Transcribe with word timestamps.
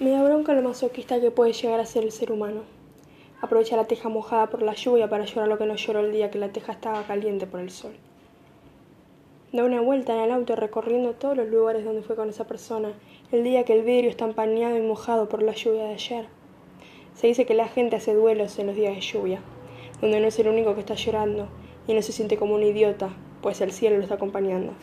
Me 0.00 0.12
da 0.12 0.22
bronca 0.22 0.54
lo 0.54 0.62
masoquista 0.62 1.20
que 1.20 1.32
puede 1.32 1.52
llegar 1.52 1.80
a 1.80 1.84
ser 1.84 2.04
el 2.04 2.12
ser 2.12 2.30
humano. 2.30 2.60
Aprovecha 3.40 3.76
la 3.76 3.88
teja 3.88 4.08
mojada 4.08 4.48
por 4.48 4.62
la 4.62 4.74
lluvia 4.74 5.08
para 5.08 5.24
llorar 5.24 5.48
lo 5.48 5.58
que 5.58 5.66
no 5.66 5.74
lloró 5.74 5.98
el 5.98 6.12
día 6.12 6.30
que 6.30 6.38
la 6.38 6.52
teja 6.52 6.70
estaba 6.70 7.02
caliente 7.02 7.48
por 7.48 7.58
el 7.58 7.70
sol. 7.70 7.96
Da 9.52 9.64
una 9.64 9.80
vuelta 9.80 10.14
en 10.14 10.20
el 10.20 10.30
auto 10.30 10.54
recorriendo 10.54 11.14
todos 11.14 11.36
los 11.36 11.48
lugares 11.48 11.84
donde 11.84 12.02
fue 12.02 12.14
con 12.14 12.28
esa 12.28 12.46
persona, 12.46 12.92
el 13.32 13.42
día 13.42 13.64
que 13.64 13.72
el 13.72 13.82
vidrio 13.82 14.08
está 14.08 14.24
empañado 14.24 14.76
y 14.78 14.82
mojado 14.82 15.28
por 15.28 15.42
la 15.42 15.54
lluvia 15.54 15.86
de 15.86 15.94
ayer. 15.94 16.26
Se 17.16 17.26
dice 17.26 17.44
que 17.44 17.54
la 17.54 17.66
gente 17.66 17.96
hace 17.96 18.14
duelos 18.14 18.56
en 18.60 18.68
los 18.68 18.76
días 18.76 18.94
de 18.94 19.00
lluvia, 19.00 19.40
donde 20.00 20.20
no 20.20 20.28
es 20.28 20.38
el 20.38 20.46
único 20.46 20.74
que 20.74 20.80
está 20.80 20.94
llorando 20.94 21.48
y 21.88 21.94
no 21.94 22.02
se 22.02 22.12
siente 22.12 22.36
como 22.36 22.54
un 22.54 22.62
idiota, 22.62 23.08
pues 23.42 23.60
el 23.60 23.72
cielo 23.72 23.96
lo 23.96 24.02
está 24.02 24.14
acompañando. 24.14 24.74